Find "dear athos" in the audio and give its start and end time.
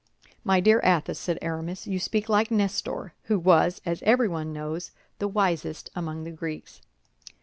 0.59-1.19